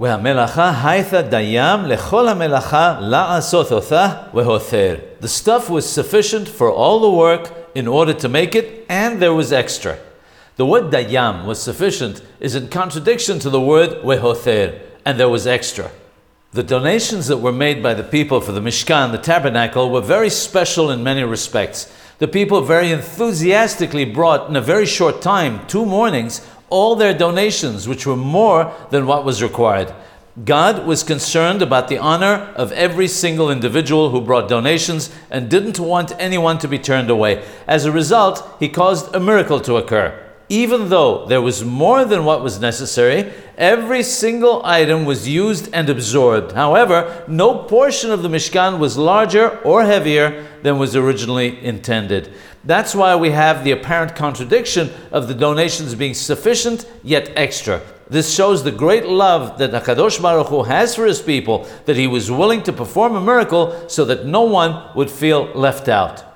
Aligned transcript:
והמלאכה 0.00 0.72
הייתה 0.82 1.22
דיים 1.22 1.86
לכל 1.86 2.28
המלאכה 2.28 2.96
לעשות 3.00 3.72
אותה 3.72 4.08
והותר. 4.34 4.94
The 5.20 5.28
stuff 5.28 5.70
was 5.70 5.88
sufficient 5.88 6.48
for 6.48 6.70
all 6.70 7.00
the 7.00 7.10
work 7.10 7.52
in 7.74 7.86
order 7.86 8.12
to 8.12 8.28
make 8.28 8.54
it, 8.54 8.84
and 8.88 9.20
there 9.20 9.32
was 9.32 9.52
extra. 9.52 9.96
The 10.56 10.66
word 10.66 10.90
dayam 10.90 11.46
was 11.46 11.62
sufficient 11.62 12.22
is 12.40 12.54
in 12.54 12.68
contradiction 12.68 13.38
to 13.40 13.50
the 13.50 13.60
word 13.60 13.90
wehoter, 14.02 14.78
and 15.04 15.18
there 15.18 15.28
was 15.28 15.46
extra. 15.46 15.90
The 16.52 16.62
donations 16.62 17.26
that 17.28 17.38
were 17.38 17.64
made 17.66 17.82
by 17.82 17.94
the 17.94 18.10
people 18.16 18.40
for 18.40 18.52
the 18.52 18.60
Mishkan, 18.60 19.10
the 19.10 19.18
tabernacle, 19.18 19.90
were 19.90 20.00
very 20.00 20.30
special 20.30 20.90
in 20.90 21.02
many 21.02 21.24
respects. 21.24 21.92
The 22.18 22.28
people 22.28 22.60
very 22.60 22.92
enthusiastically 22.92 24.04
brought 24.04 24.48
in 24.48 24.54
a 24.56 24.60
very 24.60 24.86
short 24.86 25.20
time, 25.20 25.66
two 25.66 25.84
mornings, 25.84 26.46
all 26.70 26.96
their 26.96 27.14
donations, 27.16 27.86
which 27.86 28.06
were 28.06 28.16
more 28.16 28.72
than 28.90 29.06
what 29.06 29.24
was 29.24 29.42
required. 29.42 29.92
God 30.44 30.86
was 30.86 31.04
concerned 31.04 31.62
about 31.62 31.88
the 31.88 31.98
honor 31.98 32.52
of 32.56 32.72
every 32.72 33.06
single 33.06 33.50
individual 33.50 34.10
who 34.10 34.20
brought 34.20 34.48
donations 34.48 35.14
and 35.30 35.48
didn't 35.48 35.78
want 35.78 36.12
anyone 36.18 36.58
to 36.58 36.68
be 36.68 36.78
turned 36.78 37.08
away. 37.08 37.44
As 37.68 37.84
a 37.84 37.92
result, 37.92 38.56
he 38.58 38.68
caused 38.68 39.14
a 39.14 39.20
miracle 39.20 39.60
to 39.60 39.76
occur 39.76 40.23
even 40.48 40.90
though 40.90 41.26
there 41.26 41.40
was 41.40 41.64
more 41.64 42.04
than 42.04 42.24
what 42.24 42.42
was 42.42 42.60
necessary, 42.60 43.32
every 43.56 44.02
single 44.02 44.64
item 44.64 45.04
was 45.04 45.28
used 45.28 45.70
and 45.72 45.88
absorbed. 45.88 46.52
However, 46.52 47.24
no 47.26 47.64
portion 47.64 48.10
of 48.10 48.22
the 48.22 48.28
Mishkan 48.28 48.78
was 48.78 48.98
larger 48.98 49.58
or 49.60 49.84
heavier 49.84 50.46
than 50.62 50.78
was 50.78 50.94
originally 50.94 51.64
intended. 51.64 52.32
That's 52.64 52.94
why 52.94 53.16
we 53.16 53.30
have 53.30 53.64
the 53.64 53.72
apparent 53.72 54.16
contradiction 54.16 54.90
of 55.12 55.28
the 55.28 55.34
donations 55.34 55.94
being 55.94 56.14
sufficient 56.14 56.86
yet 57.02 57.30
extra. 57.36 57.80
This 58.08 58.34
shows 58.34 58.62
the 58.62 58.70
great 58.70 59.06
love 59.06 59.58
that 59.58 59.72
Hakadosh 59.72 60.20
Baruch 60.20 60.48
Hu 60.48 60.62
has 60.64 60.94
for 60.94 61.06
his 61.06 61.22
people, 61.22 61.66
that 61.86 61.96
he 61.96 62.06
was 62.06 62.30
willing 62.30 62.62
to 62.64 62.72
perform 62.72 63.16
a 63.16 63.20
miracle 63.20 63.88
so 63.88 64.04
that 64.04 64.26
no 64.26 64.42
one 64.42 64.94
would 64.94 65.10
feel 65.10 65.46
left 65.54 65.88
out. 65.88 66.33